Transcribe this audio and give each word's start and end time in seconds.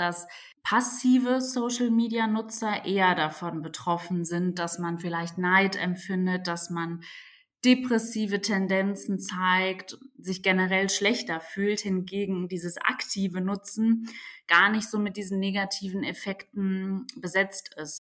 dass 0.00 0.26
passive 0.62 1.40
Social-Media-Nutzer 1.40 2.84
eher 2.84 3.14
davon 3.14 3.62
betroffen 3.62 4.24
sind, 4.24 4.58
dass 4.58 4.78
man 4.78 4.98
vielleicht 4.98 5.38
Neid 5.38 5.76
empfindet, 5.76 6.46
dass 6.46 6.70
man 6.70 7.02
depressive 7.64 8.40
Tendenzen 8.40 9.18
zeigt, 9.18 9.98
sich 10.18 10.42
generell 10.42 10.88
schlechter 10.88 11.40
fühlt, 11.40 11.80
hingegen 11.80 12.48
dieses 12.48 12.78
aktive 12.78 13.40
Nutzen 13.40 14.08
gar 14.46 14.70
nicht 14.70 14.88
so 14.88 14.98
mit 14.98 15.16
diesen 15.16 15.40
negativen 15.40 16.04
Effekten 16.04 17.06
besetzt 17.16 17.74
ist. 17.76 18.05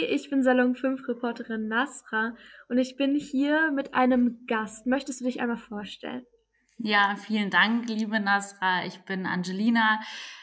Hi, 0.00 0.06
ich 0.06 0.30
bin 0.30 0.42
Salon 0.42 0.74
5 0.74 1.06
Reporterin 1.08 1.68
Nasra 1.68 2.34
und 2.68 2.78
ich 2.78 2.96
bin 2.96 3.14
hier 3.14 3.70
mit 3.72 3.94
einem 3.94 4.46
Gast. 4.46 4.86
Möchtest 4.86 5.20
du 5.20 5.24
dich 5.24 5.40
einmal 5.40 5.58
vorstellen? 5.58 6.24
Ja, 6.78 7.16
vielen 7.16 7.50
Dank, 7.50 7.88
liebe 7.88 8.20
Nasra. 8.20 8.84
Ich 8.86 9.00
bin 9.00 9.26
Angelina. 9.26 10.00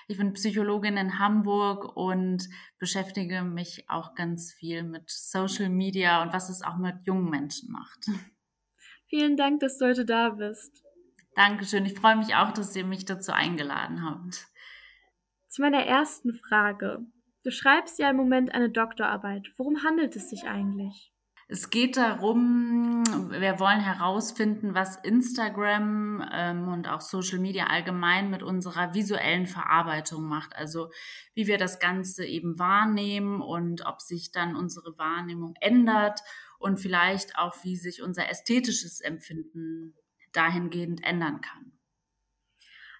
Ich 0.07 0.17
bin 0.17 0.33
Psychologin 0.33 0.97
in 0.97 1.17
Hamburg 1.17 1.95
und 1.95 2.47
beschäftige 2.77 3.41
mich 3.41 3.85
auch 3.89 4.15
ganz 4.15 4.53
viel 4.53 4.83
mit 4.83 5.09
Social 5.09 5.69
Media 5.69 6.21
und 6.21 6.33
was 6.33 6.49
es 6.49 6.61
auch 6.61 6.77
mit 6.77 6.95
jungen 7.05 7.29
Menschen 7.29 7.71
macht. 7.71 8.05
Vielen 9.09 9.37
Dank, 9.37 9.61
dass 9.61 9.77
du 9.77 9.85
heute 9.85 10.05
da 10.05 10.29
bist. 10.29 10.83
Dankeschön. 11.35 11.85
Ich 11.85 11.97
freue 11.99 12.17
mich 12.17 12.35
auch, 12.35 12.51
dass 12.51 12.75
ihr 12.75 12.85
mich 12.85 13.05
dazu 13.05 13.31
eingeladen 13.31 14.03
habt. 14.03 14.47
Zu 15.47 15.61
meiner 15.61 15.83
ersten 15.83 16.33
Frage. 16.33 17.07
Du 17.47 17.51
schreibst 17.51 17.97
ja 17.97 18.09
im 18.09 18.17
Moment 18.17 18.53
eine 18.53 18.69
Doktorarbeit. 18.69 19.53
Worum 19.55 19.81
handelt 19.81 20.17
es 20.17 20.29
sich 20.29 20.49
eigentlich? 20.49 21.13
Es 21.47 21.69
geht 21.69 21.95
darum, 21.95 23.05
wir 23.29 23.57
wollen 23.61 23.79
herausfinden, 23.79 24.75
was 24.75 24.97
Instagram 24.97 26.27
ähm, 26.29 26.67
und 26.67 26.89
auch 26.89 26.99
Social 26.99 27.39
Media 27.39 27.67
allgemein 27.67 28.29
mit 28.29 28.43
unserer 28.43 28.93
visuellen 28.93 29.47
Verarbeitung 29.47 30.27
macht. 30.27 30.57
Also 30.57 30.89
wie 31.35 31.47
wir 31.47 31.57
das 31.57 31.79
Ganze 31.79 32.25
eben 32.25 32.59
wahrnehmen 32.59 33.41
und 33.41 33.85
ob 33.85 34.01
sich 34.01 34.33
dann 34.33 34.57
unsere 34.57 34.97
Wahrnehmung 34.97 35.53
ändert 35.61 36.19
und 36.59 36.81
vielleicht 36.81 37.37
auch, 37.37 37.55
wie 37.63 37.77
sich 37.77 38.01
unser 38.01 38.29
ästhetisches 38.29 38.99
Empfinden 38.99 39.95
dahingehend 40.33 41.01
ändern 41.01 41.39
kann. 41.39 41.76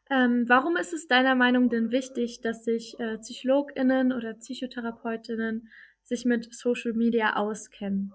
Ähm, 0.10 0.46
warum 0.48 0.78
ist 0.78 0.94
es 0.94 1.08
deiner 1.08 1.36
Meinung 1.36 1.70
denn 1.70 1.92
wichtig, 1.92 2.42
dass 2.42 2.64
sich 2.64 3.00
äh, 3.00 3.18
PsychologInnen 3.18 4.14
oder 4.14 4.34
PsychotherapeutInnen 4.34 5.70
sich 6.04 6.26
mit 6.26 6.54
Social 6.54 6.94
Media 6.94 7.36
auskennen? 7.36 8.14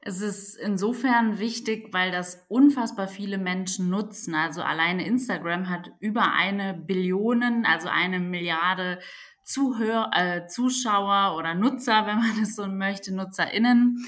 Es 0.00 0.22
ist 0.22 0.56
insofern 0.56 1.38
wichtig, 1.38 1.92
weil 1.92 2.10
das 2.10 2.46
unfassbar 2.48 3.08
viele 3.08 3.36
Menschen 3.36 3.90
nutzen. 3.90 4.34
Also 4.34 4.62
alleine 4.62 5.06
Instagram 5.06 5.68
hat 5.68 5.90
über 6.00 6.32
eine 6.32 6.74
Billionen, 6.74 7.66
also 7.66 7.88
eine 7.88 8.20
Milliarde 8.20 9.00
Zuhör 9.44 10.10
äh, 10.14 10.46
Zuschauer 10.46 11.36
oder 11.36 11.54
Nutzer, 11.54 12.06
wenn 12.06 12.18
man 12.18 12.42
es 12.42 12.54
so 12.54 12.66
möchte, 12.66 13.14
NutzerInnen. 13.14 14.06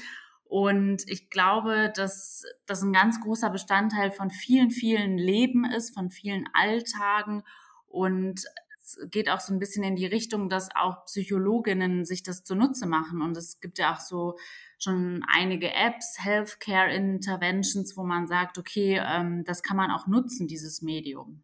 Und 0.51 1.09
ich 1.09 1.29
glaube, 1.29 1.93
dass 1.95 2.43
das 2.65 2.81
ein 2.81 2.91
ganz 2.91 3.21
großer 3.21 3.49
Bestandteil 3.49 4.11
von 4.11 4.29
vielen, 4.29 4.69
vielen 4.69 5.17
Leben 5.17 5.63
ist, 5.63 5.93
von 5.93 6.09
vielen 6.09 6.43
Alltagen. 6.51 7.43
Und 7.87 8.43
es 8.77 8.99
geht 9.09 9.29
auch 9.29 9.39
so 9.39 9.53
ein 9.53 9.59
bisschen 9.59 9.85
in 9.85 9.95
die 9.95 10.07
Richtung, 10.07 10.49
dass 10.49 10.67
auch 10.75 11.05
Psychologinnen 11.05 12.03
sich 12.03 12.21
das 12.21 12.43
zunutze 12.43 12.85
machen. 12.85 13.21
Und 13.21 13.37
es 13.37 13.61
gibt 13.61 13.79
ja 13.79 13.93
auch 13.93 14.01
so 14.01 14.35
schon 14.77 15.23
einige 15.33 15.73
Apps, 15.73 16.17
Healthcare 16.19 16.93
Interventions, 16.93 17.95
wo 17.95 18.03
man 18.03 18.27
sagt, 18.27 18.57
okay, 18.57 19.01
ähm, 19.01 19.45
das 19.45 19.63
kann 19.63 19.77
man 19.77 19.89
auch 19.89 20.05
nutzen, 20.05 20.49
dieses 20.49 20.81
Medium. 20.81 21.43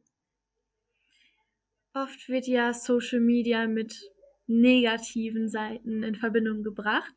Oft 1.94 2.28
wird 2.28 2.46
ja 2.46 2.74
Social 2.74 3.22
Media 3.22 3.68
mit 3.68 4.12
negativen 4.48 5.48
Seiten 5.48 6.04
in 6.04 6.16
Verbindung 6.16 6.64
gebracht. 6.64 7.14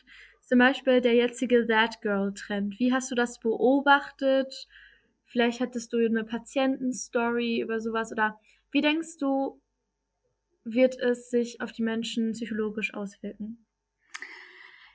Zum 0.51 0.59
Beispiel 0.59 1.01
der 1.01 1.15
jetzige 1.15 1.65
That 1.69 2.01
Girl 2.03 2.35
Trend. 2.35 2.81
Wie 2.81 2.93
hast 2.93 3.09
du 3.09 3.15
das 3.15 3.39
beobachtet? 3.39 4.67
Vielleicht 5.25 5.61
hattest 5.61 5.93
du 5.93 6.05
eine 6.05 6.25
Patientenstory 6.25 7.61
über 7.61 7.81
sowas 7.81 8.11
oder 8.11 8.37
wie 8.73 8.81
denkst 8.81 9.17
du, 9.21 9.61
wird 10.65 10.99
es 10.99 11.31
sich 11.31 11.61
auf 11.61 11.71
die 11.71 11.85
Menschen 11.85 12.33
psychologisch 12.33 12.95
auswirken? 12.95 13.65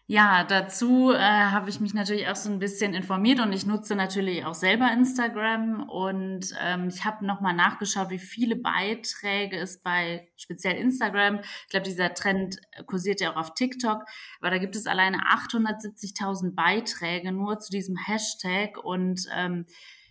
Ja, 0.08 0.44
dazu 0.44 1.12
äh, 1.12 1.18
habe 1.18 1.68
ich 1.72 1.80
mich 1.80 1.96
natürlich 1.96 2.28
auch 2.28 2.36
so 2.36 2.52
ein 2.52 2.60
bisschen 2.60 2.94
informiert 2.94 3.40
und 3.40 3.52
ich 3.54 3.66
nutze 3.66 3.96
natürlich 3.96 4.46
auch 4.46 4.54
selber 4.54 4.92
Instagram 4.92 5.90
und 5.90 6.54
ähm, 6.62 6.90
ich 6.90 7.04
habe 7.06 7.26
nochmal 7.26 7.56
nachgeschaut, 7.56 8.12
wie 8.12 8.20
viele 8.20 8.56
Beiträge 8.56 9.58
es 9.58 9.82
bei 9.82 10.28
speziell 10.38 10.76
Instagram, 10.76 11.40
ich 11.40 11.70
glaube, 11.70 11.86
dieser 11.86 12.14
Trend 12.14 12.58
kursiert 12.86 13.20
ja 13.20 13.32
auch 13.32 13.38
auf 13.38 13.56
TikTok, 13.56 14.04
aber 14.40 14.52
da 14.52 14.60
gibt 14.60 14.76
es 14.76 14.86
alleine 14.86 15.18
870.000 15.28 16.54
Beiträge 16.54 17.32
nur 17.32 17.58
zu 17.58 17.72
diesem 17.72 17.98
Hashtag 17.98 18.78
und 18.78 19.26
ähm, 19.36 19.66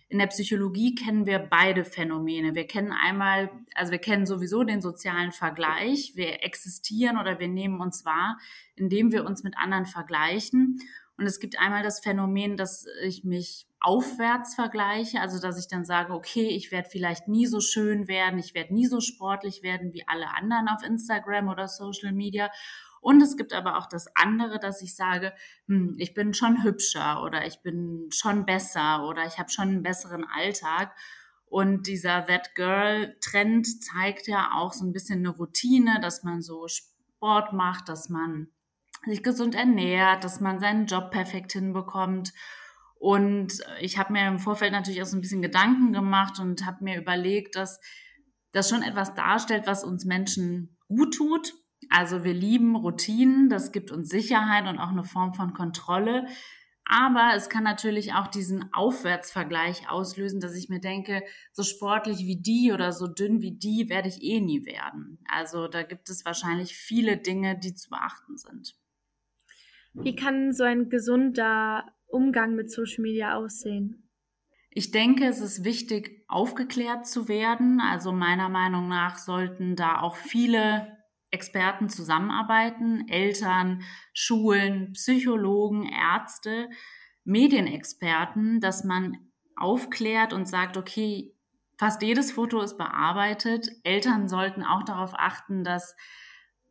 in 0.07 0.19
der 0.19 0.27
Psychologie 0.27 0.93
kennen 0.93 1.25
wir 1.25 1.39
beide 1.39 1.83
Phänomene. 1.83 2.53
Wir 2.53 2.67
kennen 2.67 2.91
einmal, 2.91 3.49
also 3.73 3.91
wir 3.91 3.99
kennen 3.99 4.25
sowieso 4.25 4.63
den 4.63 4.81
sozialen 4.81 5.31
Vergleich. 5.31 6.13
Wir 6.15 6.43
existieren 6.43 7.17
oder 7.17 7.39
wir 7.39 7.47
nehmen 7.47 7.81
uns 7.81 8.05
wahr, 8.05 8.37
indem 8.75 9.11
wir 9.11 9.25
uns 9.25 9.43
mit 9.43 9.57
anderen 9.57 9.85
vergleichen. 9.85 10.79
Und 11.17 11.25
es 11.25 11.39
gibt 11.39 11.59
einmal 11.59 11.81
das 11.81 12.01
Phänomen, 12.01 12.55
dass 12.55 12.85
ich 13.03 13.23
mich 13.23 13.67
aufwärts 13.85 14.55
vergleiche, 14.55 15.21
also 15.21 15.39
dass 15.39 15.59
ich 15.59 15.67
dann 15.67 15.85
sage, 15.85 16.13
okay, 16.13 16.47
ich 16.47 16.71
werde 16.71 16.89
vielleicht 16.89 17.27
nie 17.27 17.45
so 17.45 17.59
schön 17.59 18.07
werden, 18.07 18.39
ich 18.39 18.53
werde 18.53 18.73
nie 18.73 18.87
so 18.87 18.99
sportlich 18.99 19.63
werden 19.63 19.93
wie 19.93 20.07
alle 20.07 20.29
anderen 20.35 20.67
auf 20.67 20.83
Instagram 20.83 21.49
oder 21.49 21.67
Social 21.67 22.11
Media 22.11 22.49
und 23.05 23.21
es 23.21 23.37
gibt 23.37 23.53
aber 23.53 23.77
auch 23.77 23.85
das 23.85 24.07
andere, 24.15 24.57
dass 24.57 24.81
ich 24.81 24.95
sage, 24.95 25.31
hm, 25.67 25.93
ich 25.99 26.15
bin 26.15 26.33
schon 26.33 26.63
hübscher 26.63 27.21
oder 27.21 27.45
ich 27.45 27.61
bin 27.61 28.09
schon 28.11 28.47
besser 28.47 29.07
oder 29.07 29.27
ich 29.27 29.37
habe 29.37 29.51
schon 29.51 29.67
einen 29.67 29.83
besseren 29.83 30.25
Alltag. 30.25 30.91
Und 31.45 31.85
dieser 31.85 32.25
That 32.25 32.55
Girl 32.55 33.15
Trend 33.21 33.67
zeigt 33.83 34.27
ja 34.27 34.53
auch 34.55 34.73
so 34.73 34.83
ein 34.83 34.91
bisschen 34.91 35.19
eine 35.19 35.29
Routine, 35.29 35.99
dass 36.01 36.23
man 36.23 36.41
so 36.41 36.67
Sport 36.67 37.53
macht, 37.53 37.89
dass 37.89 38.09
man 38.09 38.47
sich 39.05 39.21
gesund 39.21 39.53
ernährt, 39.53 40.23
dass 40.23 40.39
man 40.39 40.59
seinen 40.59 40.87
Job 40.87 41.11
perfekt 41.11 41.51
hinbekommt. 41.51 42.33
Und 43.05 43.63
ich 43.81 43.97
habe 43.97 44.13
mir 44.13 44.27
im 44.27 44.39
Vorfeld 44.39 44.71
natürlich 44.71 45.01
auch 45.01 45.05
so 45.07 45.17
ein 45.17 45.21
bisschen 45.21 45.41
Gedanken 45.41 45.93
gemacht 45.93 46.39
und 46.39 46.65
habe 46.65 46.83
mir 46.83 46.97
überlegt, 46.97 47.55
dass 47.55 47.79
das 48.51 48.69
schon 48.69 48.81
etwas 48.81 49.13
darstellt, 49.13 49.67
was 49.67 49.83
uns 49.83 50.05
Menschen 50.05 50.77
gut 50.87 51.15
tut 51.15 51.53
also 51.89 52.23
wir 52.23 52.33
lieben 52.33 52.75
Routinen, 52.75 53.49
das 53.49 53.71
gibt 53.71 53.91
uns 53.91 54.09
Sicherheit 54.09 54.67
und 54.67 54.79
auch 54.79 54.89
eine 54.89 55.03
Form 55.03 55.33
von 55.33 55.53
Kontrolle. 55.53 56.27
Aber 56.87 57.31
es 57.35 57.49
kann 57.49 57.63
natürlich 57.63 58.13
auch 58.13 58.27
diesen 58.27 58.71
Aufwärtsvergleich 58.71 59.89
auslösen, 59.89 60.39
dass 60.39 60.55
ich 60.55 60.69
mir 60.69 60.79
denke, 60.79 61.23
so 61.51 61.63
sportlich 61.63 62.19
wie 62.19 62.39
die 62.39 62.71
oder 62.71 62.91
so 62.91 63.07
dünn 63.07 63.41
wie 63.41 63.57
die 63.57 63.89
werde 63.89 64.07
ich 64.07 64.21
eh 64.21 64.39
nie 64.39 64.65
werden. 64.65 65.17
Also 65.27 65.67
da 65.67 65.81
gibt 65.81 66.09
es 66.09 66.25
wahrscheinlich 66.25 66.75
viele 66.75 67.17
Dinge, 67.17 67.57
die 67.57 67.73
zu 67.73 67.89
beachten 67.89 68.37
sind. 68.37 68.75
Wie 69.93 70.15
kann 70.15 70.51
so 70.51 70.63
ein 70.63 70.89
gesunder 70.89 71.85
Umgang 72.07 72.55
mit 72.55 72.71
Social 72.71 73.01
Media 73.01 73.35
aussehen? 73.35 74.09
Ich 74.69 74.91
denke, 74.91 75.25
es 75.25 75.39
ist 75.39 75.63
wichtig, 75.63 76.25
aufgeklärt 76.27 77.07
zu 77.07 77.27
werden. 77.27 77.79
Also 77.79 78.11
meiner 78.11 78.49
Meinung 78.49 78.89
nach 78.89 79.17
sollten 79.17 79.75
da 79.75 80.01
auch 80.01 80.17
viele 80.17 80.97
Experten 81.31 81.89
zusammenarbeiten, 81.89 83.07
Eltern, 83.07 83.83
Schulen, 84.13 84.93
Psychologen, 84.93 85.83
Ärzte, 85.87 86.69
Medienexperten, 87.23 88.59
dass 88.59 88.83
man 88.83 89.17
aufklärt 89.55 90.33
und 90.33 90.47
sagt, 90.47 90.77
okay, 90.77 91.33
fast 91.77 92.01
jedes 92.01 92.31
Foto 92.31 92.61
ist 92.61 92.77
bearbeitet. 92.77 93.69
Eltern 93.83 94.27
sollten 94.27 94.63
auch 94.63 94.83
darauf 94.83 95.13
achten, 95.13 95.63
dass 95.63 95.95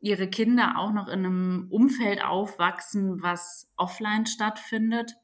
ihre 0.00 0.28
Kinder 0.28 0.74
auch 0.76 0.92
noch 0.92 1.08
in 1.08 1.20
einem 1.20 1.68
Umfeld 1.70 2.22
aufwachsen, 2.22 3.22
was 3.22 3.72
offline 3.76 4.26
stattfindet. 4.26 5.14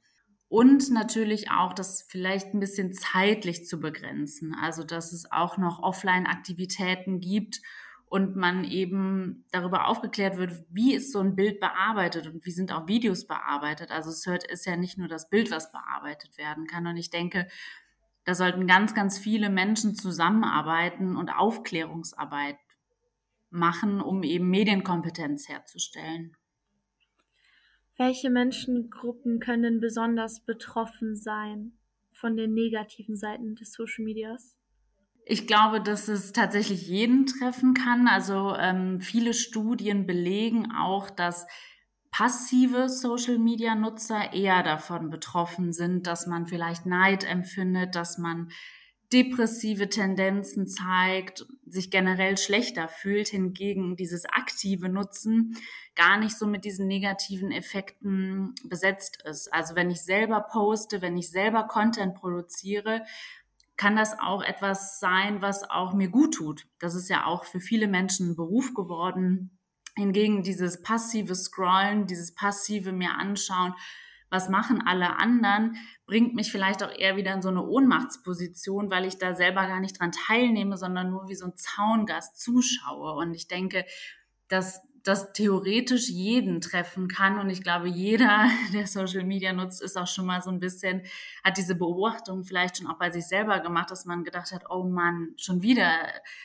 Und 0.51 0.91
natürlich 0.91 1.53
auch, 1.53 1.73
das 1.73 2.03
vielleicht 2.09 2.55
ein 2.55 2.59
bisschen 2.59 2.93
zeitlich 2.93 3.67
zu 3.67 3.79
begrenzen. 3.79 4.53
Also, 4.61 4.83
dass 4.83 5.13
es 5.13 5.31
auch 5.31 5.59
noch 5.59 5.81
Offline-Aktivitäten 5.81 7.21
gibt 7.21 7.61
und 8.07 8.35
man 8.35 8.65
eben 8.65 9.45
darüber 9.53 9.87
aufgeklärt 9.87 10.39
wird, 10.39 10.65
wie 10.69 10.93
ist 10.95 11.13
so 11.13 11.21
ein 11.21 11.37
Bild 11.37 11.61
bearbeitet 11.61 12.27
und 12.27 12.45
wie 12.45 12.51
sind 12.51 12.73
auch 12.73 12.89
Videos 12.89 13.29
bearbeitet. 13.29 13.93
Also 13.93 14.11
es 14.11 14.27
ist 14.27 14.67
ja 14.67 14.75
nicht 14.75 14.99
nur 14.99 15.07
das 15.07 15.31
Bild, 15.31 15.53
was 15.53 15.71
bearbeitet 15.71 16.37
werden 16.37 16.67
kann. 16.67 16.89
Und 16.89 16.97
ich 16.97 17.11
denke, 17.11 17.47
da 18.25 18.35
sollten 18.35 18.67
ganz, 18.67 18.93
ganz 18.93 19.19
viele 19.19 19.51
Menschen 19.51 19.95
zusammenarbeiten 19.95 21.17
und 21.17 21.31
Aufklärungsarbeit 21.31 22.59
machen, 23.51 24.01
um 24.01 24.25
eben 24.25 24.51
Medienkompetenz 24.51 25.49
herzustellen. 25.49 26.37
Welche 28.01 28.31
Menschengruppen 28.31 29.41
können 29.41 29.79
besonders 29.79 30.41
betroffen 30.41 31.17
sein 31.17 31.73
von 32.15 32.35
den 32.35 32.55
negativen 32.55 33.15
Seiten 33.15 33.57
des 33.57 33.75
Social 33.75 34.07
Medias? 34.07 34.57
Ich 35.27 35.47
glaube, 35.47 35.83
dass 35.83 36.09
es 36.09 36.33
tatsächlich 36.33 36.89
jeden 36.89 37.27
treffen 37.27 37.75
kann. 37.75 38.09
Also 38.09 38.55
ähm, 38.57 39.03
viele 39.03 39.35
Studien 39.35 40.07
belegen 40.07 40.73
auch, 40.73 41.11
dass 41.11 41.47
passive 42.11 42.89
Social-Media-Nutzer 42.89 44.33
eher 44.33 44.63
davon 44.63 45.11
betroffen 45.11 45.75
sind, 45.75 46.07
dass 46.07 46.27
man 46.27 46.47
vielleicht 46.47 46.87
Neid 46.87 47.31
empfindet, 47.31 47.97
dass 47.97 48.17
man 48.17 48.51
depressive 49.13 49.89
Tendenzen 49.89 50.67
zeigt, 50.67 51.47
sich 51.67 51.91
generell 51.91 52.39
schlechter 52.39 52.89
fühlt, 52.89 53.29
hingegen 53.29 53.97
dieses 53.97 54.25
aktive 54.25 54.89
Nutzen 54.89 55.57
gar 55.97 56.19
nicht 56.19 56.37
so 56.37 56.47
mit 56.47 56.65
diesen 56.65 56.87
negativen 56.87 57.51
Effekten 57.51 58.55
besetzt 58.65 59.23
ist. 59.25 59.53
Also 59.53 59.75
wenn 59.75 59.91
ich 59.91 60.03
selber 60.03 60.41
poste, 60.41 61.03
wenn 61.03 61.17
ich 61.17 61.31
selber 61.31 61.65
Content 61.65 62.15
produziere, 62.15 63.05
kann 63.77 63.97
das 63.97 64.19
auch 64.19 64.43
etwas 64.43 65.01
sein, 65.01 65.43
was 65.43 65.69
auch 65.69 65.95
mir 65.95 66.09
gut 66.09 66.35
tut. 66.35 66.67
Das 66.79 66.95
ist 66.95 67.09
ja 67.09 67.25
auch 67.25 67.45
für 67.45 67.61
viele 67.61 67.89
Menschen 67.89 68.31
ein 68.31 68.37
Beruf 68.37 68.75
geworden. 68.75 69.59
Hingegen 69.97 70.43
dieses 70.43 70.83
passive 70.83 71.35
Scrollen, 71.35 72.07
dieses 72.07 72.35
passive 72.35 72.93
mir 72.93 73.13
anschauen, 73.13 73.75
was 74.31 74.49
machen 74.49 74.83
alle 74.87 75.19
anderen, 75.19 75.77
bringt 76.07 76.35
mich 76.35 76.51
vielleicht 76.51 76.83
auch 76.83 76.91
eher 76.91 77.17
wieder 77.17 77.35
in 77.35 77.43
so 77.43 77.49
eine 77.49 77.65
Ohnmachtsposition, 77.65 78.91
weil 78.91 79.05
ich 79.05 79.19
da 79.19 79.35
selber 79.35 79.67
gar 79.67 79.81
nicht 79.81 80.01
dran 80.01 80.13
teilnehme, 80.13 80.77
sondern 80.77 81.11
nur 81.11 81.29
wie 81.29 81.35
so 81.35 81.47
ein 81.47 81.57
Zaungast 81.57 82.41
zuschaue. 82.41 83.15
Und 83.15 83.35
ich 83.35 83.49
denke, 83.49 83.85
dass 84.49 84.81
das 85.05 85.33
theoretisch 85.33 86.09
jeden 86.09 86.61
treffen 86.61 87.09
kann. 87.09 87.39
Und 87.39 87.51
ich 87.51 87.63
glaube, 87.63 87.89
jeder, 87.89 88.49
der 88.73 88.87
Social 88.87 89.25
Media 89.25 89.53
nutzt, 89.53 89.83
ist 89.83 89.97
auch 89.97 90.07
schon 90.07 90.27
mal 90.27 90.43
so 90.43 90.51
ein 90.51 90.61
bisschen, 90.61 91.03
hat 91.45 91.57
diese 91.57 91.75
Beobachtung 91.75 92.45
vielleicht 92.45 92.79
schon 92.79 92.87
auch 92.87 92.99
bei 92.99 93.11
sich 93.11 93.27
selber 93.27 93.61
gemacht, 93.61 93.91
dass 93.91 94.05
man 94.05 94.25
gedacht 94.25 94.53
hat, 94.53 94.65
oh 94.69 94.85
Mann, 94.85 95.35
schon 95.37 95.63
wieder 95.63 95.91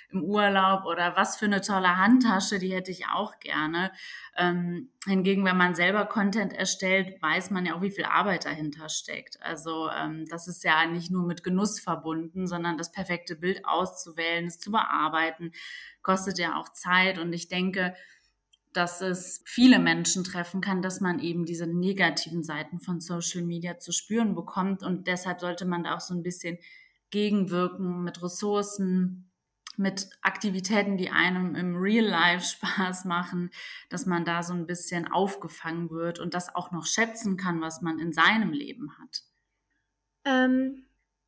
im 0.10 0.24
Urlaub 0.24 0.86
oder 0.86 1.16
was 1.16 1.38
für 1.38 1.46
eine 1.46 1.62
tolle 1.62 1.98
Handtasche, 1.98 2.60
die 2.60 2.74
hätte 2.74 2.92
ich 2.92 3.08
auch 3.08 3.40
gerne. 3.40 3.92
Ähm, 4.38 4.90
hingegen, 5.06 5.46
wenn 5.46 5.58
man 5.58 5.76
selber 5.76 6.06
Content 6.06 6.54
erstellt, 6.54 7.22
weiß 7.22 7.52
man 7.52 7.66
ja 7.66 7.76
auch, 7.76 7.82
wie 7.82 7.92
viel 7.92 8.06
Arbeit 8.06 8.46
dahinter 8.46 8.90
steckt. 8.90 9.42
Also 9.42 9.90
ähm, 9.90 10.26
das 10.30 10.48
ist 10.48 10.64
ja 10.64 10.86
nicht 10.86 11.12
nur 11.12 11.26
mit 11.26 11.44
Genuss 11.44 11.80
verbunden, 11.80 12.48
sondern 12.48 12.78
das 12.78 12.92
perfekte 12.92 13.36
Bild 13.36 13.66
auszuwählen, 13.66 14.46
es 14.46 14.60
zu 14.60 14.72
bearbeiten, 14.72 15.52
kostet 16.02 16.40
ja 16.40 16.60
auch 16.60 16.70
Zeit. 16.70 17.18
Und 17.18 17.34
ich 17.34 17.48
denke, 17.48 17.96
dass 18.76 19.00
es 19.00 19.42
viele 19.46 19.80
Menschen 19.80 20.26
treffen 20.26 20.60
kann, 20.60 20.82
dass 20.82 21.00
man 21.00 21.20
eben 21.20 21.46
diese 21.46 21.66
negativen 21.66 22.44
Seiten 22.44 22.82
von 22.82 23.00
Social 23.00 23.42
Media 23.42 23.80
zu 23.80 23.94
spüren 23.94 24.36
bekommt. 24.36 24.84
Und 24.84 25.08
deshalb 25.08 25.40
sollte 25.40 25.66
man 25.66 25.84
da 25.84 25.96
auch 25.96 26.02
so 26.02 26.14
ein 26.14 26.24
bisschen 26.24 26.58
gegenwirken 27.10 28.04
mit 28.04 28.22
Ressourcen, 28.22 29.32
mit 29.78 30.10
Aktivitäten, 30.22 30.98
die 30.98 31.10
einem 31.10 31.56
im 31.56 31.78
Real 31.78 32.06
Life 32.06 32.46
Spaß 32.46 33.06
machen, 33.06 33.50
dass 33.90 34.06
man 34.06 34.26
da 34.26 34.44
so 34.44 34.54
ein 34.54 34.68
bisschen 34.68 35.08
aufgefangen 35.08 35.90
wird 35.90 36.20
und 36.20 36.34
das 36.34 36.54
auch 36.54 36.72
noch 36.72 36.86
schätzen 36.86 37.38
kann, 37.38 37.62
was 37.62 37.82
man 37.82 38.00
in 38.00 38.12
seinem 38.12 38.52
Leben 38.52 38.98
hat. 39.00 39.24
Ähm, 40.26 40.86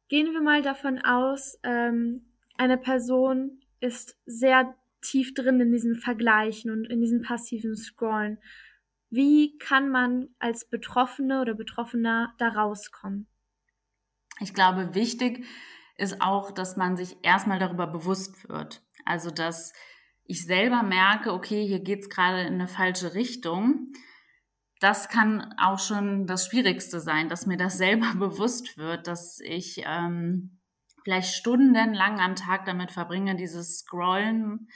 gehen 0.09 0.33
wir 0.33 0.41
mal 0.41 0.61
davon 0.61 1.00
aus, 1.00 1.57
ähm, 1.63 2.25
eine 2.57 2.77
Person 2.77 3.61
ist 3.79 4.17
sehr 4.25 4.75
tief 5.09 5.33
drin 5.33 5.59
in 5.59 5.71
diesen 5.71 5.95
Vergleichen 5.95 6.71
und 6.71 6.86
in 6.86 7.01
diesem 7.01 7.21
passiven 7.21 7.75
Scrollen. 7.75 8.39
Wie 9.09 9.57
kann 9.57 9.89
man 9.89 10.30
als 10.39 10.68
Betroffene 10.69 11.42
oder 11.42 11.54
Betroffener 11.54 12.33
da 12.38 12.50
rauskommen? 12.50 13.27
Ich 14.39 14.54
glaube, 14.54 14.94
wichtig 14.94 15.45
ist 15.98 16.21
auch, 16.21 16.51
dass 16.51 16.77
man 16.77 16.98
sich 16.98 17.18
erstmal 17.24 17.59
darüber 17.59 17.88
bewusst 17.88 18.48
wird. 18.50 18.83
Also, 19.06 19.31
dass 19.31 19.74
ich 20.25 20.45
selber 20.45 20.83
merke, 20.83 21.31
okay, 21.33 21.65
hier 21.65 21.80
geht 21.80 22.01
es 22.01 22.10
gerade 22.10 22.42
in 22.42 22.56
eine 22.56 22.68
falsche 22.68 23.13
Richtung. 23.13 23.94
Das 24.80 25.10
kann 25.10 25.53
auch 25.57 25.80
schon 25.80 26.27
das 26.27 26.45
Schwierigste 26.45 27.00
sein, 27.00 27.30
dass 27.30 27.48
mir 27.48 27.57
das 27.57 27.77
selber 27.77 28.13
bewusst 28.15 28.77
wird, 28.77 29.07
dass 29.07 29.39
ich 29.39 29.81
ähm, 29.86 30.56
vielleicht 31.07 31.36
stundenlang 31.36 32.19
am 32.19 32.36
Tag 32.36 32.65
damit 32.65 32.92
verbringe, 32.92 33.38
dieses 33.38 33.80
Scrollen. 33.80 34.68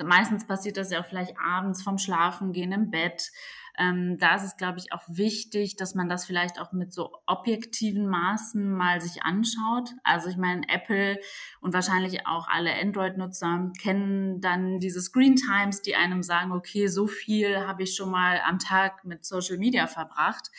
Meistens 0.00 0.46
passiert 0.46 0.76
das 0.76 0.92
ja 0.92 1.00
auch 1.00 1.06
vielleicht 1.06 1.34
abends 1.36 1.82
vom 1.82 1.98
Schlafengehen 1.98 2.70
im 2.70 2.92
Bett. 2.92 3.32
Ähm, 3.76 4.16
da 4.20 4.36
ist 4.36 4.44
es, 4.44 4.56
glaube 4.56 4.78
ich, 4.78 4.92
auch 4.92 5.02
wichtig, 5.08 5.74
dass 5.74 5.96
man 5.96 6.08
das 6.08 6.24
vielleicht 6.26 6.60
auch 6.60 6.70
mit 6.70 6.92
so 6.92 7.10
objektiven 7.26 8.06
Maßen 8.06 8.72
mal 8.72 9.00
sich 9.00 9.24
anschaut. 9.24 9.90
Also 10.04 10.28
ich 10.28 10.36
meine, 10.36 10.62
Apple 10.68 11.18
und 11.60 11.74
wahrscheinlich 11.74 12.24
auch 12.24 12.46
alle 12.46 12.72
Android-Nutzer 12.80 13.72
kennen 13.82 14.40
dann 14.40 14.78
diese 14.78 15.00
Screen 15.00 15.34
Times, 15.34 15.82
die 15.82 15.96
einem 15.96 16.22
sagen, 16.22 16.52
okay, 16.52 16.86
so 16.86 17.08
viel 17.08 17.66
habe 17.66 17.82
ich 17.82 17.96
schon 17.96 18.12
mal 18.12 18.40
am 18.46 18.60
Tag 18.60 19.04
mit 19.04 19.24
Social 19.24 19.58
Media 19.58 19.88
verbracht. 19.88 20.52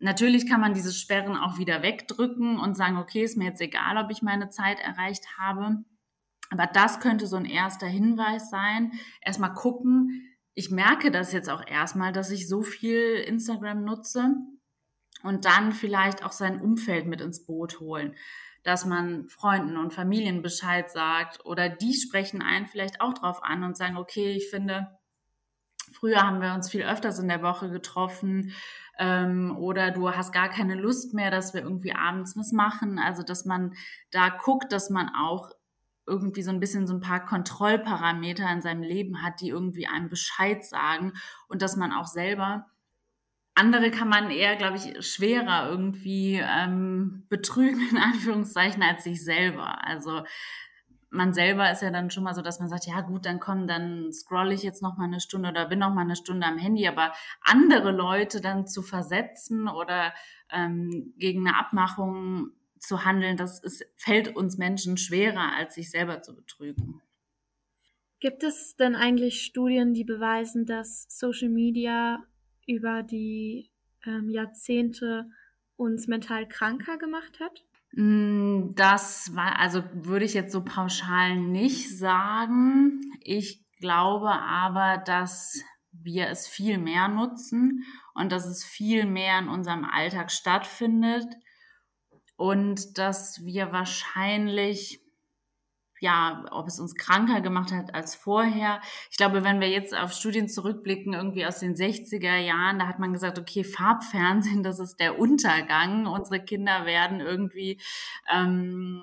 Natürlich 0.00 0.48
kann 0.48 0.60
man 0.60 0.74
diese 0.74 0.92
Sperren 0.92 1.36
auch 1.36 1.58
wieder 1.58 1.82
wegdrücken 1.82 2.58
und 2.58 2.76
sagen, 2.76 2.96
okay, 2.98 3.22
ist 3.22 3.36
mir 3.36 3.46
jetzt 3.46 3.60
egal, 3.60 3.96
ob 3.96 4.10
ich 4.10 4.22
meine 4.22 4.50
Zeit 4.50 4.80
erreicht 4.80 5.38
habe. 5.38 5.84
Aber 6.50 6.66
das 6.66 7.00
könnte 7.00 7.26
so 7.26 7.36
ein 7.36 7.46
erster 7.46 7.86
Hinweis 7.86 8.50
sein. 8.50 8.92
Erstmal 9.20 9.54
gucken. 9.54 10.30
Ich 10.54 10.70
merke 10.70 11.10
das 11.10 11.32
jetzt 11.32 11.50
auch 11.50 11.66
erstmal, 11.66 12.12
dass 12.12 12.30
ich 12.30 12.48
so 12.48 12.62
viel 12.62 13.16
Instagram 13.26 13.84
nutze 13.84 14.36
und 15.22 15.46
dann 15.46 15.72
vielleicht 15.72 16.24
auch 16.24 16.32
sein 16.32 16.60
Umfeld 16.60 17.06
mit 17.06 17.20
ins 17.20 17.44
Boot 17.44 17.80
holen, 17.80 18.14
dass 18.62 18.84
man 18.84 19.28
Freunden 19.28 19.76
und 19.76 19.92
Familien 19.92 20.42
Bescheid 20.42 20.90
sagt 20.90 21.44
oder 21.44 21.68
die 21.68 21.94
sprechen 21.94 22.42
einen 22.42 22.66
vielleicht 22.66 23.00
auch 23.00 23.14
drauf 23.14 23.42
an 23.42 23.64
und 23.64 23.76
sagen, 23.76 23.96
okay, 23.96 24.32
ich 24.32 24.48
finde, 24.48 24.98
früher 25.92 26.22
haben 26.22 26.40
wir 26.40 26.54
uns 26.54 26.70
viel 26.70 26.82
öfters 26.82 27.18
in 27.18 27.28
der 27.28 27.42
Woche 27.42 27.70
getroffen 27.70 28.52
ähm, 28.98 29.56
oder 29.56 29.90
du 29.90 30.10
hast 30.10 30.32
gar 30.32 30.48
keine 30.48 30.74
Lust 30.74 31.14
mehr, 31.14 31.30
dass 31.30 31.54
wir 31.54 31.62
irgendwie 31.62 31.94
abends 31.94 32.36
was 32.36 32.52
machen. 32.52 32.98
Also 32.98 33.22
dass 33.22 33.44
man 33.44 33.74
da 34.10 34.28
guckt, 34.28 34.72
dass 34.72 34.90
man 34.90 35.08
auch 35.08 35.50
irgendwie 36.06 36.42
so 36.42 36.50
ein 36.50 36.60
bisschen 36.60 36.86
so 36.86 36.94
ein 36.94 37.00
paar 37.00 37.24
Kontrollparameter 37.24 38.50
in 38.52 38.60
seinem 38.60 38.82
Leben 38.82 39.22
hat, 39.22 39.40
die 39.40 39.48
irgendwie 39.48 39.86
einem 39.86 40.08
Bescheid 40.08 40.64
sagen 40.64 41.14
und 41.48 41.62
dass 41.62 41.76
man 41.76 41.92
auch 41.92 42.06
selber 42.06 42.66
andere 43.54 43.90
kann 43.90 44.08
man 44.08 44.30
eher, 44.30 44.56
glaube 44.56 44.76
ich, 44.76 45.06
schwerer 45.06 45.68
irgendwie 45.68 46.40
ähm, 46.42 47.24
betrügen, 47.28 47.88
in 47.90 47.98
Anführungszeichen, 47.98 48.82
als 48.82 49.04
sich 49.04 49.24
selber. 49.24 49.84
Also 49.86 50.24
man 51.14 51.32
selber 51.32 51.70
ist 51.70 51.82
ja 51.82 51.90
dann 51.90 52.10
schon 52.10 52.24
mal 52.24 52.34
so, 52.34 52.42
dass 52.42 52.60
man 52.60 52.68
sagt, 52.68 52.86
ja 52.86 53.00
gut, 53.00 53.24
dann 53.24 53.40
komm, 53.40 53.66
dann 53.66 54.12
scroll 54.12 54.52
ich 54.52 54.62
jetzt 54.62 54.82
noch 54.82 54.96
mal 54.96 55.04
eine 55.04 55.20
Stunde 55.20 55.48
oder 55.50 55.66
bin 55.68 55.78
noch 55.78 55.94
mal 55.94 56.02
eine 56.02 56.16
Stunde 56.16 56.46
am 56.46 56.58
Handy, 56.58 56.86
aber 56.88 57.12
andere 57.40 57.92
Leute 57.92 58.40
dann 58.40 58.66
zu 58.66 58.82
versetzen 58.82 59.68
oder 59.68 60.12
ähm, 60.50 61.14
gegen 61.16 61.46
eine 61.46 61.56
Abmachung 61.56 62.50
zu 62.78 63.04
handeln, 63.04 63.36
das 63.36 63.62
ist, 63.62 63.84
fällt 63.96 64.36
uns 64.36 64.58
Menschen 64.58 64.96
schwerer, 64.96 65.54
als 65.56 65.74
sich 65.74 65.90
selber 65.90 66.20
zu 66.20 66.34
betrügen. 66.34 67.00
Gibt 68.20 68.42
es 68.42 68.76
denn 68.76 68.94
eigentlich 68.94 69.42
Studien, 69.42 69.94
die 69.94 70.04
beweisen, 70.04 70.66
dass 70.66 71.06
Social 71.08 71.48
Media 71.48 72.24
über 72.66 73.02
die 73.02 73.70
ähm, 74.04 74.30
Jahrzehnte 74.30 75.30
uns 75.76 76.08
mental 76.08 76.48
kranker 76.48 76.98
gemacht 76.98 77.38
hat? 77.40 77.64
Mm, 77.96 78.74
das 78.74 79.34
war, 79.36 79.58
also 79.58 79.84
würde 79.92 80.24
ich 80.24 80.34
jetzt 80.34 80.52
so 80.52 80.64
pauschal 80.64 81.36
nicht 81.36 81.96
sagen. 81.96 83.00
Ich 83.20 83.64
glaube 83.78 84.32
aber, 84.32 84.98
dass 84.98 85.62
wir 85.92 86.28
es 86.28 86.48
viel 86.48 86.78
mehr 86.78 87.06
nutzen 87.06 87.84
und 88.14 88.32
dass 88.32 88.46
es 88.46 88.64
viel 88.64 89.06
mehr 89.06 89.38
in 89.38 89.48
unserem 89.48 89.84
Alltag 89.84 90.32
stattfindet 90.32 91.26
und 92.36 92.98
dass 92.98 93.44
wir 93.44 93.70
wahrscheinlich 93.70 95.03
ja, 96.04 96.44
ob 96.50 96.68
es 96.68 96.78
uns 96.78 96.94
kranker 96.94 97.40
gemacht 97.40 97.72
hat 97.72 97.94
als 97.94 98.14
vorher. 98.14 98.82
Ich 99.10 99.16
glaube, 99.16 99.42
wenn 99.42 99.58
wir 99.58 99.70
jetzt 99.70 99.96
auf 99.96 100.12
Studien 100.12 100.48
zurückblicken, 100.48 101.14
irgendwie 101.14 101.46
aus 101.46 101.60
den 101.60 101.74
60er 101.74 102.36
Jahren, 102.36 102.78
da 102.78 102.86
hat 102.86 102.98
man 102.98 103.14
gesagt, 103.14 103.38
okay, 103.38 103.64
Farbfernsehen, 103.64 104.62
das 104.62 104.80
ist 104.80 105.00
der 105.00 105.18
Untergang. 105.18 106.06
Unsere 106.06 106.44
Kinder 106.44 106.84
werden 106.84 107.20
irgendwie 107.20 107.80
ähm, 108.30 109.02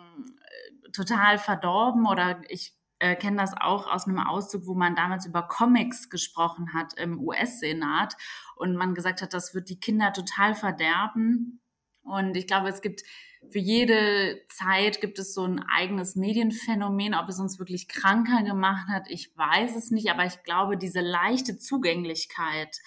total 0.93 1.39
verdorben 1.39 2.05
oder 2.05 2.39
ich 2.49 2.75
äh, 2.99 3.15
kenne 3.15 3.37
das 3.37 3.55
auch 3.59 3.91
aus 3.91 4.05
einem 4.05 4.19
Auszug, 4.19 4.67
wo 4.67 4.75
man 4.75 4.95
damals 4.95 5.25
über 5.25 5.41
Comics 5.41 6.11
gesprochen 6.11 6.71
hat 6.75 6.93
im 6.99 7.19
US-Senat 7.19 8.15
und 8.55 8.75
man 8.75 8.93
gesagt 8.93 9.23
hat, 9.23 9.33
das 9.33 9.55
wird 9.55 9.69
die 9.69 9.79
Kinder 9.79 10.13
total 10.13 10.53
verderben. 10.53 11.61
Und 12.03 12.37
ich 12.37 12.45
glaube, 12.45 12.69
es 12.69 12.81
gibt 12.81 13.01
für 13.49 13.59
jede 13.59 14.41
Zeit 14.49 15.01
gibt 15.01 15.19
es 15.19 15.33
so 15.33 15.43
ein 15.45 15.59
eigenes 15.59 16.15
Medienphänomen. 16.15 17.15
Ob 17.15 17.27
es 17.29 17.39
uns 17.39 17.59
wirklich 17.59 17.87
kranker 17.87 18.43
gemacht 18.43 18.87
hat, 18.87 19.09
ich 19.09 19.35
weiß 19.35 19.75
es 19.75 19.91
nicht. 19.91 20.09
Aber 20.11 20.25
ich 20.25 20.43
glaube, 20.43 20.77
diese 20.77 21.01
leichte 21.01 21.57
Zugänglichkeit 21.57 22.79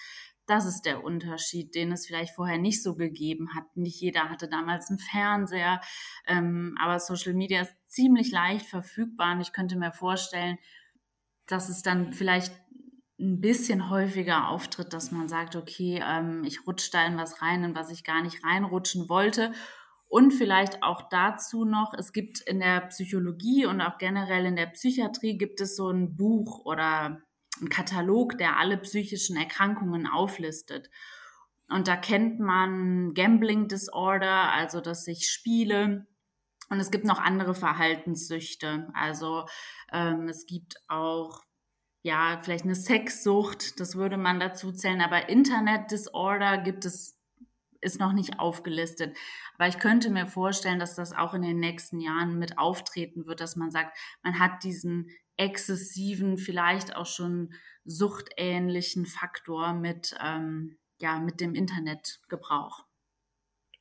Das 0.47 0.65
ist 0.65 0.83
der 0.83 1.03
Unterschied, 1.03 1.73
den 1.73 1.91
es 1.91 2.05
vielleicht 2.05 2.35
vorher 2.35 2.59
nicht 2.59 2.83
so 2.83 2.95
gegeben 2.95 3.55
hat. 3.55 3.63
Nicht 3.75 3.99
jeder 3.99 4.29
hatte 4.29 4.47
damals 4.47 4.89
einen 4.89 4.99
Fernseher, 4.99 5.81
ähm, 6.27 6.75
aber 6.79 6.99
Social 6.99 7.33
Media 7.33 7.61
ist 7.61 7.73
ziemlich 7.87 8.31
leicht 8.31 8.67
verfügbar 8.67 9.33
und 9.33 9.41
ich 9.41 9.53
könnte 9.53 9.75
mir 9.75 9.91
vorstellen, 9.91 10.57
dass 11.47 11.69
es 11.69 11.81
dann 11.81 12.13
vielleicht 12.13 12.53
ein 13.19 13.39
bisschen 13.41 13.89
häufiger 13.89 14.49
auftritt, 14.49 14.93
dass 14.93 15.11
man 15.11 15.27
sagt, 15.27 15.55
okay, 15.55 16.01
ähm, 16.05 16.43
ich 16.43 16.67
rutsche 16.67 16.91
da 16.91 17.05
in 17.05 17.17
was 17.17 17.41
rein, 17.41 17.63
in 17.63 17.75
was 17.75 17.89
ich 17.89 18.03
gar 18.03 18.21
nicht 18.21 18.43
reinrutschen 18.43 19.09
wollte. 19.09 19.51
Und 20.07 20.31
vielleicht 20.31 20.83
auch 20.83 21.09
dazu 21.09 21.65
noch, 21.65 21.93
es 21.97 22.13
gibt 22.13 22.39
in 22.41 22.59
der 22.59 22.81
Psychologie 22.87 23.65
und 23.65 23.81
auch 23.81 23.97
generell 23.97 24.45
in 24.45 24.55
der 24.55 24.67
Psychiatrie 24.67 25.37
gibt 25.37 25.61
es 25.61 25.75
so 25.75 25.89
ein 25.89 26.15
Buch 26.15 26.63
oder 26.65 27.21
ein 27.61 27.69
Katalog, 27.69 28.37
der 28.37 28.57
alle 28.57 28.77
psychischen 28.77 29.35
Erkrankungen 29.35 30.07
auflistet. 30.07 30.89
Und 31.67 31.87
da 31.87 31.95
kennt 31.95 32.39
man 32.39 33.13
Gambling 33.13 33.67
Disorder, 33.67 34.51
also 34.51 34.81
dass 34.81 35.07
ich 35.07 35.29
spiele. 35.29 36.05
Und 36.69 36.79
es 36.79 36.91
gibt 36.91 37.05
noch 37.05 37.19
andere 37.19 37.55
Verhaltenssüchte. 37.55 38.89
Also 38.93 39.45
ähm, 39.91 40.27
es 40.27 40.45
gibt 40.45 40.75
auch 40.87 41.43
ja 42.03 42.39
vielleicht 42.41 42.65
eine 42.65 42.75
Sexsucht, 42.75 43.79
das 43.79 43.95
würde 43.95 44.17
man 44.17 44.39
dazu 44.39 44.71
zählen. 44.71 45.01
Aber 45.01 45.29
Internet 45.29 45.89
Disorder 45.91 46.59
gibt 46.59 46.85
es 46.85 47.14
ist 47.85 47.99
noch 47.99 48.11
nicht 48.11 48.39
aufgelistet. 48.39 49.15
Aber 49.57 49.67
ich 49.67 49.79
könnte 49.79 50.09
mir 50.09 50.27
vorstellen, 50.27 50.79
dass 50.79 50.95
das 50.95 51.13
auch 51.13 51.33
in 51.33 51.43
den 51.43 51.59
nächsten 51.59 51.99
Jahren 51.99 52.37
mit 52.37 52.57
auftreten 52.57 53.25
wird, 53.25 53.39
dass 53.39 53.55
man 53.55 53.71
sagt, 53.71 53.97
man 54.23 54.39
hat 54.39 54.63
diesen 54.63 55.09
exzessiven, 55.37 56.37
vielleicht 56.37 56.95
auch 56.95 57.05
schon 57.05 57.53
suchtähnlichen 57.85 59.05
Faktor 59.05 59.73
mit, 59.73 60.15
ähm, 60.21 60.77
ja, 60.99 61.19
mit 61.19 61.39
dem 61.39 61.55
Internetgebrauch. 61.55 62.85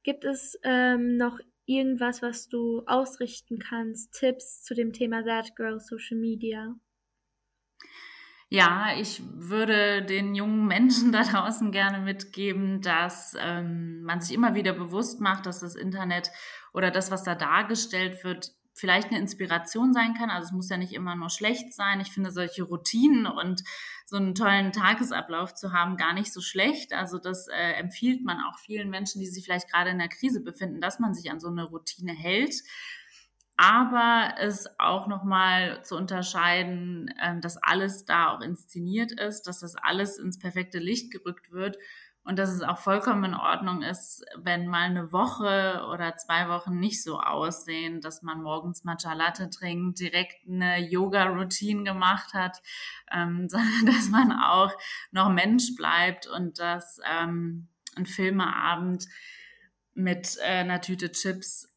Gibt 0.03 0.25
es 0.25 0.59
ähm, 0.63 1.17
noch 1.17 1.39
irgendwas, 1.67 2.21
was 2.21 2.49
du 2.49 2.83
ausrichten 2.87 3.59
kannst, 3.59 4.13
Tipps 4.13 4.63
zu 4.63 4.75
dem 4.75 4.93
Thema 4.93 5.25
That 5.25 5.57
Girl 5.57 5.81
Social 5.81 6.19
Media? 6.19 6.75
Ja, 8.55 8.93
ich 8.97 9.21
würde 9.35 10.05
den 10.05 10.37
jungen 10.37 10.69
Menschen 10.69 11.11
da 11.13 11.25
draußen 11.25 11.73
gerne 11.73 11.99
mitgeben, 11.99 12.81
dass 12.83 13.35
ähm, 13.41 14.05
man 14.05 14.21
sich 14.21 14.33
immer 14.33 14.55
wieder 14.55 14.73
bewusst 14.73 15.21
macht, 15.21 15.47
dass 15.47 15.59
das 15.59 15.75
Internet 15.75 16.31
oder 16.73 16.93
das, 16.93 17.11
was 17.11 17.25
da 17.25 17.35
dargestellt 17.35 18.23
wird, 18.23 18.53
vielleicht 18.73 19.09
eine 19.09 19.19
Inspiration 19.19 19.93
sein 19.93 20.15
kann. 20.15 20.31
Also 20.31 20.47
es 20.47 20.53
muss 20.53 20.69
ja 20.69 20.77
nicht 20.77 20.93
immer 20.93 21.17
nur 21.17 21.31
schlecht 21.31 21.75
sein. 21.75 21.99
Ich 22.01 22.13
finde 22.13 22.31
solche 22.31 22.63
Routinen 22.63 23.27
und 23.27 23.65
so 24.07 24.19
einen 24.19 24.37
tollen 24.37 24.71
Tagesablauf 24.71 25.55
zu 25.55 25.73
haben 25.73 25.97
gar 25.97 26.13
nicht 26.13 26.33
so 26.33 26.41
schlecht. 26.41 26.93
Also 26.93 27.19
das 27.19 27.49
äh, 27.49 27.73
empfiehlt 27.73 28.25
man 28.25 28.39
auch 28.39 28.61
vielen 28.61 28.89
Menschen, 28.89 29.21
die 29.21 29.27
sich 29.27 29.45
vielleicht 29.45 29.69
gerade 29.69 29.91
in 29.91 29.99
der 29.99 30.09
Krise 30.09 30.41
befinden, 30.41 30.81
dass 30.81 31.01
man 31.01 31.13
sich 31.13 31.29
an 31.33 31.41
so 31.41 31.49
eine 31.49 31.65
Routine 31.65 32.13
hält. 32.13 32.55
Aber 33.57 34.35
es 34.39 34.67
auch 34.79 35.07
nochmal 35.07 35.85
zu 35.85 35.97
unterscheiden, 35.97 37.09
äh, 37.21 37.39
dass 37.41 37.57
alles 37.63 38.05
da 38.05 38.31
auch 38.31 38.41
inszeniert 38.41 39.13
ist, 39.13 39.43
dass 39.43 39.61
das 39.61 39.77
alles 39.77 40.19
ins 40.19 40.39
perfekte 40.39 40.79
Licht 40.79 41.13
gerückt 41.13 41.53
wird 41.53 41.77
und 42.25 42.39
dass 42.39 42.51
es 42.51 42.63
auch 42.63 42.79
vollkommen 42.79 43.25
in 43.25 43.35
Ordnung 43.35 43.83
ist, 43.83 44.25
wenn 44.37 44.67
mal 44.67 44.85
eine 44.85 45.13
Woche 45.13 45.85
oder 45.93 46.17
zwei 46.17 46.49
Wochen 46.49 46.81
nicht 46.81 47.03
so 47.03 47.21
aussehen, 47.21 48.01
dass 48.01 48.23
man 48.23 48.43
morgens 48.43 48.83
Matcha 48.83 49.13
Latte 49.13 49.51
trinkt, 49.51 50.01
direkt 50.01 50.49
eine 50.49 50.79
Yoga-Routine 50.79 51.85
gemacht 51.85 52.33
hat, 52.33 52.63
ähm, 53.13 53.49
sondern 53.49 53.87
dass 53.87 54.09
man 54.09 54.33
auch 54.33 54.73
noch 55.13 55.31
Mensch 55.31 55.75
bleibt 55.77 56.27
und 56.27 56.59
dass 56.59 56.99
ähm, 57.09 57.69
ein 57.95 58.07
Filmeabend 58.07 59.07
mit 59.93 60.39
äh, 60.41 60.61
einer 60.61 60.81
Tüte 60.81 61.13
Chips 61.13 61.74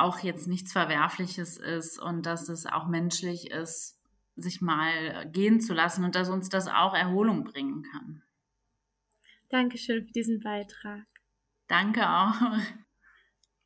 auch 0.00 0.20
jetzt 0.20 0.48
nichts 0.48 0.72
Verwerfliches 0.72 1.56
ist 1.56 1.98
und 1.98 2.26
dass 2.26 2.48
es 2.48 2.66
auch 2.66 2.88
menschlich 2.88 3.50
ist, 3.50 3.98
sich 4.36 4.60
mal 4.60 5.28
gehen 5.30 5.60
zu 5.60 5.74
lassen 5.74 6.04
und 6.04 6.14
dass 6.14 6.28
uns 6.28 6.48
das 6.48 6.66
auch 6.68 6.94
Erholung 6.94 7.44
bringen 7.44 7.82
kann. 7.82 8.22
Dankeschön 9.48 10.06
für 10.06 10.12
diesen 10.12 10.40
Beitrag. 10.40 11.06
Danke 11.66 12.08
auch. 12.08 12.34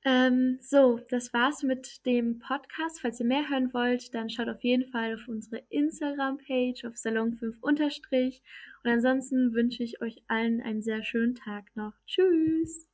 Ähm, 0.07 0.59
so, 0.61 1.01
das 1.09 1.33
war's 1.33 1.63
mit 1.63 2.05
dem 2.05 2.39
Podcast. 2.39 3.01
Falls 3.01 3.21
ihr 3.21 3.27
mehr 3.27 3.49
hören 3.49 3.73
wollt, 3.73 4.15
dann 4.15 4.29
schaut 4.29 4.49
auf 4.49 4.63
jeden 4.63 4.91
Fall 4.91 5.15
auf 5.15 5.27
unsere 5.29 5.65
Instagram-Page 5.71 6.85
auf 6.85 6.93
Salon5 6.95 7.59
unterstrich. 7.63 8.43
Und 8.83 8.91
ansonsten 8.91 9.55
wünsche 9.55 9.83
ich 9.83 10.03
euch 10.03 10.23
allen 10.29 10.61
einen 10.61 10.83
sehr 10.83 11.03
schönen 11.03 11.35
Tag 11.35 11.75
noch. 11.75 11.95
Tschüss! 12.07 12.94